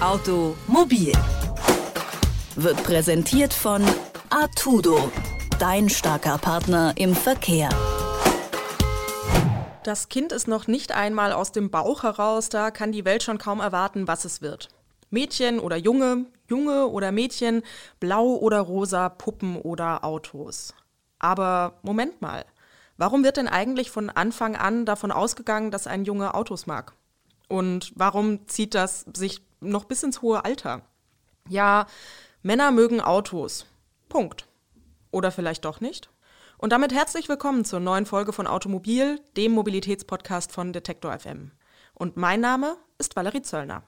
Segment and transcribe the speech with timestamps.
[0.00, 1.12] Automobil
[2.54, 3.84] wird präsentiert von
[4.30, 5.10] Artudo,
[5.58, 7.68] dein starker Partner im Verkehr.
[9.82, 13.38] Das Kind ist noch nicht einmal aus dem Bauch heraus, da kann die Welt schon
[13.38, 14.68] kaum erwarten, was es wird.
[15.10, 17.64] Mädchen oder Junge, Junge oder Mädchen,
[17.98, 20.74] blau oder rosa, Puppen oder Autos.
[21.18, 22.44] Aber Moment mal,
[22.98, 26.92] warum wird denn eigentlich von Anfang an davon ausgegangen, dass ein Junge Autos mag?
[27.48, 30.82] Und warum zieht das sich noch bis ins hohe Alter?
[31.48, 31.86] Ja,
[32.42, 33.66] Männer mögen Autos.
[34.08, 34.46] Punkt.
[35.10, 36.10] Oder vielleicht doch nicht?
[36.58, 41.52] Und damit herzlich willkommen zur neuen Folge von Automobil, dem Mobilitätspodcast von Detektor FM.
[41.94, 43.82] Und mein Name ist Valerie Zöllner.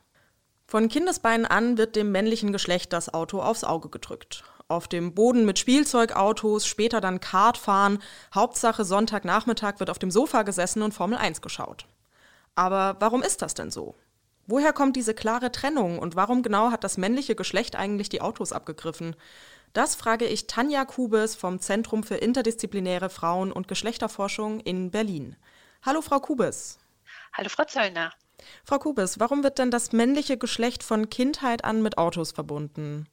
[0.67, 4.45] Von Kindesbeinen an wird dem männlichen Geschlecht das Auto aufs Auge gedrückt.
[4.69, 7.99] Auf dem Boden mit Spielzeugautos, später dann Kart fahren,
[8.33, 11.87] Hauptsache Sonntagnachmittag wird auf dem Sofa gesessen und Formel 1 geschaut.
[12.55, 13.97] Aber warum ist das denn so?
[14.51, 18.53] Woher kommt diese klare Trennung und warum genau hat das männliche Geschlecht eigentlich die Autos
[18.53, 19.15] abgegriffen?
[19.73, 25.37] Das frage ich Tanja Kubes vom Zentrum für interdisziplinäre Frauen- und Geschlechterforschung in Berlin.
[25.83, 26.81] Hallo, Frau Kubes.
[27.33, 28.13] Hallo, Frau Zöllner.
[28.65, 33.09] Frau Kubes, warum wird denn das männliche Geschlecht von Kindheit an mit Autos verbunden?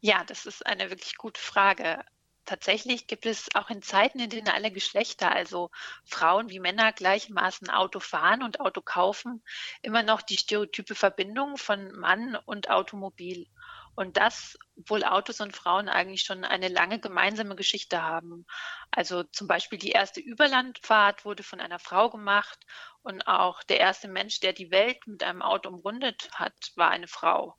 [0.00, 2.02] Ja, das ist eine wirklich gute Frage.
[2.46, 5.70] Tatsächlich gibt es auch in Zeiten, in denen alle Geschlechter, also
[6.04, 9.42] Frauen wie Männer gleichermaßen Auto fahren und Auto kaufen,
[9.82, 13.48] immer noch die stereotype Verbindung von Mann und Automobil.
[13.96, 18.46] Und das, obwohl Autos und Frauen eigentlich schon eine lange gemeinsame Geschichte haben.
[18.92, 22.60] Also zum Beispiel die erste Überlandfahrt wurde von einer Frau gemacht
[23.02, 27.08] und auch der erste Mensch, der die Welt mit einem Auto umrundet hat, war eine
[27.08, 27.56] Frau.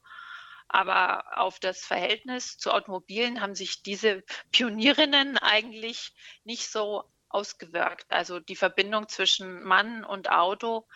[0.70, 8.06] Aber auf das Verhältnis zu Automobilen haben sich diese Pionierinnen eigentlich nicht so ausgewirkt.
[8.10, 10.88] Also die Verbindung zwischen Mann und Auto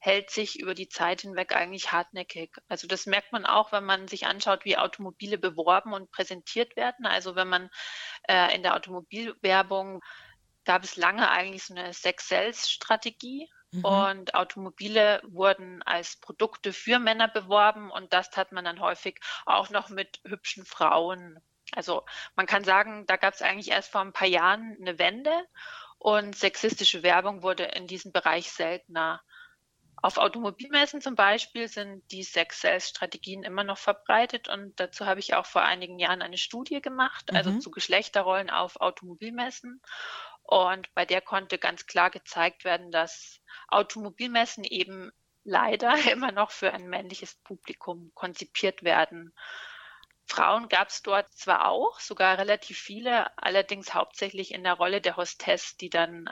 [0.00, 2.54] hält sich über die Zeit hinweg eigentlich hartnäckig.
[2.68, 7.04] Also das merkt man auch, wenn man sich anschaut, wie Automobile beworben und präsentiert werden.
[7.04, 7.68] Also wenn man
[8.28, 10.00] äh, in der Automobilwerbung
[10.64, 13.48] gab es lange eigentlich so eine Sex-Sales-Strategie.
[13.72, 13.84] Mhm.
[13.84, 19.70] Und Automobile wurden als Produkte für Männer beworben und das hat man dann häufig auch
[19.70, 21.38] noch mit hübschen Frauen.
[21.72, 25.32] Also man kann sagen, da gab es eigentlich erst vor ein paar Jahren eine Wende
[25.98, 29.20] und sexistische Werbung wurde in diesem Bereich seltener.
[30.00, 35.46] Auf Automobilmessen zum Beispiel sind die Sex-Sales-Strategien immer noch verbreitet und dazu habe ich auch
[35.46, 37.60] vor einigen Jahren eine Studie gemacht, also mhm.
[37.60, 39.82] zu Geschlechterrollen auf Automobilmessen.
[40.42, 45.10] Und bei der konnte ganz klar gezeigt werden, dass Automobilmessen eben
[45.44, 49.34] leider immer noch für ein männliches Publikum konzipiert werden.
[50.28, 55.16] Frauen gab es dort zwar auch, sogar relativ viele, allerdings hauptsächlich in der Rolle der
[55.16, 56.30] Hostess, die dann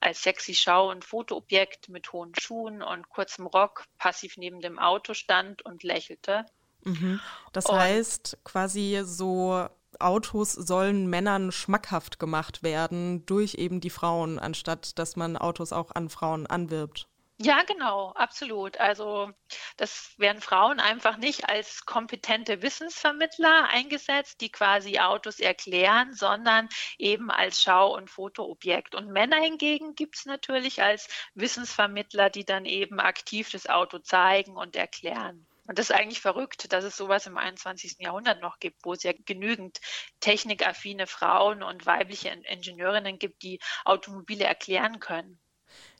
[0.00, 5.14] als sexy Schau- und Fotoobjekt mit hohen Schuhen und kurzem Rock passiv neben dem Auto
[5.14, 6.46] stand und lächelte.
[6.84, 7.20] Mhm.
[7.52, 9.68] Das und heißt quasi so
[9.98, 15.90] Autos sollen Männern schmackhaft gemacht werden durch eben die Frauen, anstatt dass man Autos auch
[15.94, 17.08] an Frauen anwirbt.
[17.38, 18.78] Ja, genau, absolut.
[18.78, 19.32] Also
[19.76, 27.30] das werden Frauen einfach nicht als kompetente Wissensvermittler eingesetzt, die quasi Autos erklären, sondern eben
[27.32, 28.94] als Schau- und Fotoobjekt.
[28.94, 34.56] Und Männer hingegen gibt es natürlich als Wissensvermittler, die dann eben aktiv das Auto zeigen
[34.56, 35.46] und erklären.
[35.66, 37.96] Und das ist eigentlich verrückt, dass es sowas im 21.
[37.98, 39.80] Jahrhundert noch gibt, wo es ja genügend
[40.20, 45.40] technikaffine Frauen und weibliche Ingenieurinnen gibt, die Automobile erklären können.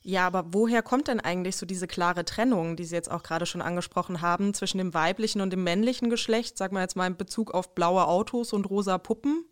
[0.02, 3.46] Ja, aber woher kommt denn eigentlich so diese klare Trennung, die Sie jetzt auch gerade
[3.46, 6.58] schon angesprochen haben, zwischen dem weiblichen und dem männlichen Geschlecht?
[6.58, 9.44] Sag mal jetzt mal in Bezug auf blaue Autos und rosa Puppen?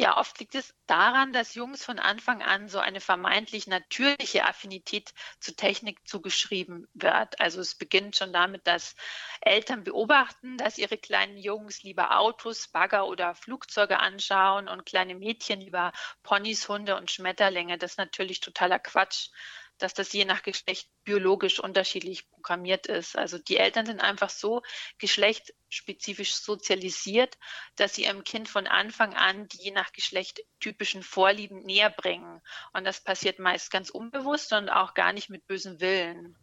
[0.00, 5.12] Ja, oft liegt es daran, dass Jungs von Anfang an so eine vermeintlich natürliche Affinität
[5.40, 7.40] zu Technik zugeschrieben wird.
[7.40, 8.94] Also es beginnt schon damit, dass
[9.40, 15.60] Eltern beobachten, dass ihre kleinen Jungs lieber Autos, Bagger oder Flugzeuge anschauen und kleine Mädchen
[15.60, 15.90] lieber
[16.22, 17.76] Ponys, Hunde und Schmetterlinge.
[17.76, 19.30] Das ist natürlich totaler Quatsch
[19.78, 23.16] dass das je nach Geschlecht biologisch unterschiedlich programmiert ist.
[23.16, 24.62] Also die Eltern sind einfach so
[24.98, 27.38] geschlechtsspezifisch sozialisiert,
[27.76, 32.40] dass sie ihrem Kind von Anfang an die je nach Geschlecht typischen Vorlieben näher bringen.
[32.72, 36.36] Und das passiert meist ganz unbewusst und auch gar nicht mit bösem Willen.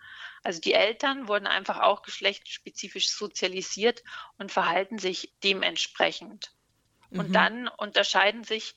[0.44, 4.04] Also die Eltern wurden einfach auch geschlechtsspezifisch sozialisiert
[4.38, 6.52] und verhalten sich dementsprechend.
[7.12, 7.34] Und mhm.
[7.34, 8.76] dann unterscheiden sich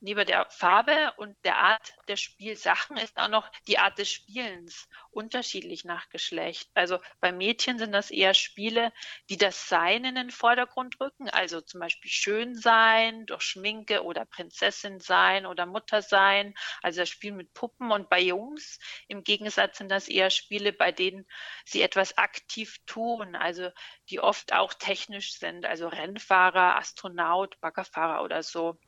[0.00, 4.88] neben der Farbe und der Art der Spielsachen ist auch noch die Art des Spielens
[5.10, 6.70] unterschiedlich nach Geschlecht.
[6.74, 8.92] Also bei Mädchen sind das eher Spiele,
[9.28, 14.24] die das Sein in den Vordergrund rücken, also zum Beispiel schön sein durch Schminke oder
[14.24, 17.90] Prinzessin sein oder Mutter sein, also das Spiel mit Puppen.
[17.90, 18.78] Und bei Jungs
[19.08, 21.26] im Gegensatz sind das eher Spiele, bei denen
[21.64, 23.70] sie etwas aktiv tun, also
[24.10, 28.78] die oft auch technisch sind, also Rennfahrer, Astronaut, Baggerfahrer oder so.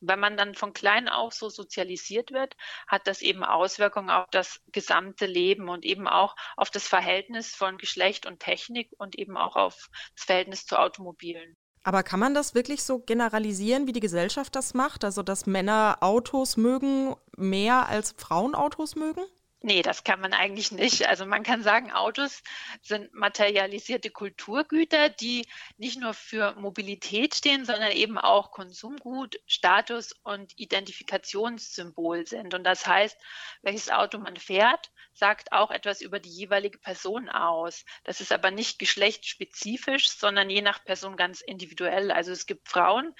[0.00, 2.56] Wenn man dann von klein auf so sozialisiert wird,
[2.86, 7.78] hat das eben Auswirkungen auf das gesamte Leben und eben auch auf das Verhältnis von
[7.78, 11.56] Geschlecht und Technik und eben auch auf das Verhältnis zu Automobilen.
[11.82, 15.04] Aber kann man das wirklich so generalisieren, wie die Gesellschaft das macht?
[15.04, 19.22] Also, dass Männer Autos mögen mehr als Frauen Autos mögen?
[19.66, 21.08] Nee, das kann man eigentlich nicht.
[21.08, 22.42] Also man kann sagen, Autos
[22.82, 25.46] sind materialisierte Kulturgüter, die
[25.78, 32.52] nicht nur für Mobilität stehen, sondern eben auch Konsumgut, Status und Identifikationssymbol sind.
[32.52, 33.16] Und das heißt,
[33.62, 37.86] welches Auto man fährt, sagt auch etwas über die jeweilige Person aus.
[38.02, 42.10] Das ist aber nicht geschlechtsspezifisch, sondern je nach Person ganz individuell.
[42.10, 43.14] Also es gibt Frauen,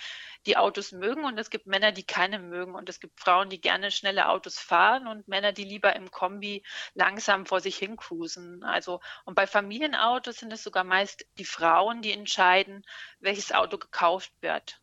[0.47, 2.75] die Autos mögen und es gibt Männer, die keine mögen.
[2.75, 6.65] Und es gibt Frauen, die gerne schnelle Autos fahren und Männer, die lieber im Kombi
[6.95, 8.65] langsam vor sich hin cruisen.
[8.65, 12.85] Also, und bei Familienautos sind es sogar meist die Frauen, die entscheiden,
[13.21, 14.81] welches Auto gekauft wird.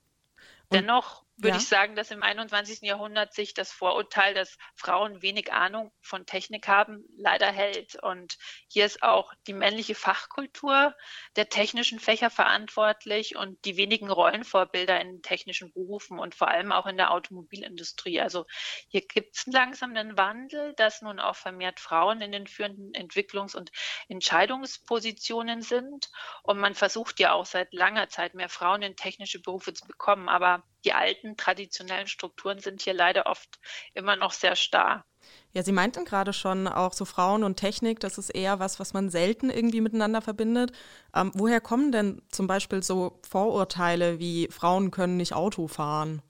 [0.72, 1.62] Dennoch würde ja.
[1.62, 2.82] ich sagen, dass im 21.
[2.82, 7.96] Jahrhundert sich das Vorurteil, dass Frauen wenig Ahnung von Technik haben, leider hält.
[7.96, 10.96] Und hier ist auch die männliche Fachkultur
[11.36, 16.86] der technischen Fächer verantwortlich und die wenigen Rollenvorbilder in technischen Berufen und vor allem auch
[16.86, 18.22] in der Automobilindustrie.
[18.22, 18.46] Also
[18.88, 23.56] hier gibt es langsam einen Wandel, dass nun auch vermehrt Frauen in den führenden Entwicklungs-
[23.56, 23.72] und
[24.10, 26.10] Entscheidungspositionen sind.
[26.44, 30.30] Und man versucht ja auch seit langer Zeit mehr Frauen in technische Berufe zu bekommen.
[30.30, 33.60] Aber die alten traditionellen Strukturen sind hier leider oft
[33.94, 35.06] immer noch sehr starr.
[35.54, 38.94] Ja, Sie meinten gerade schon auch so Frauen und Technik, das ist eher was, was
[38.94, 40.72] man selten irgendwie miteinander verbindet.
[41.14, 46.22] Ähm, woher kommen denn zum Beispiel so Vorurteile wie Frauen können nicht Auto fahren?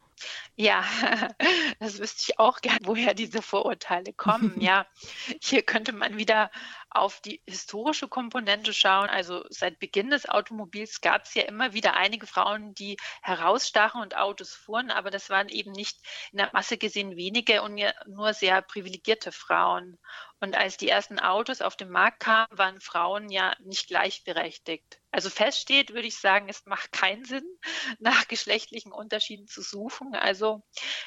[0.55, 0.83] Ja,
[1.79, 4.55] das wüsste ich auch gern, woher diese Vorurteile kommen.
[4.61, 4.85] Ja,
[5.41, 6.51] hier könnte man wieder
[6.91, 9.09] auf die historische Komponente schauen.
[9.09, 14.15] Also seit Beginn des Automobils gab es ja immer wieder einige Frauen, die herausstachen und
[14.17, 15.97] Autos fuhren, aber das waren eben nicht
[16.31, 19.97] in der Masse gesehen wenige und nur sehr privilegierte Frauen.
[20.43, 24.99] Und als die ersten Autos auf den Markt kamen, waren Frauen ja nicht gleichberechtigt.
[25.11, 27.45] Also feststeht, würde ich sagen, es macht keinen Sinn,
[27.99, 30.15] nach geschlechtlichen Unterschieden zu suchen.
[30.15, 30.63] Also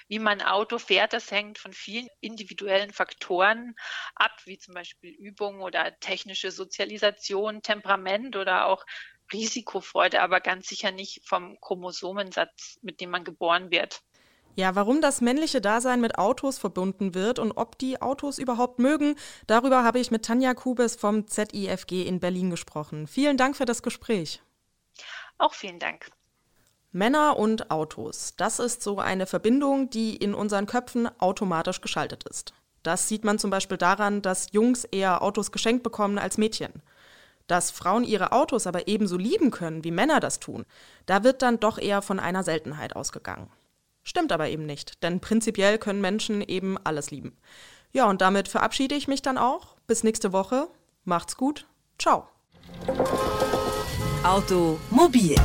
[0.07, 3.75] wie man Auto fährt, das hängt von vielen individuellen Faktoren
[4.15, 8.87] ab, wie zum Beispiel Übung oder technische Sozialisation, Temperament oder auch
[9.33, 14.01] Risikofreude, aber ganz sicher nicht vom Chromosomensatz, mit dem man geboren wird.
[14.57, 19.17] Ja, warum das männliche Dasein mit Autos verbunden wird und ob die Autos überhaupt mögen,
[19.49, 23.09] darüber habe ich mit Tanja Kubes vom ZIFG in Berlin gesprochen.
[23.09, 24.43] Vielen Dank für das Gespräch.
[25.39, 26.11] Auch vielen Dank.
[26.93, 32.55] Männer und Autos, das ist so eine Verbindung, die in unseren Köpfen automatisch geschaltet ist.
[32.85, 36.83] Das sieht man zum Beispiel daran, dass Jungs eher Autos geschenkt bekommen als Mädchen.
[37.49, 40.65] Dass Frauen ihre Autos aber ebenso lieben können, wie Männer das tun,
[41.07, 43.51] da wird dann doch eher von einer Seltenheit ausgegangen.
[44.05, 47.37] Stimmt aber eben nicht, denn prinzipiell können Menschen eben alles lieben.
[47.93, 49.77] Ja, und damit verabschiede ich mich dann auch.
[49.87, 50.69] Bis nächste Woche.
[51.05, 51.67] Macht's gut.
[51.99, 52.29] Ciao.
[54.23, 55.37] Automobil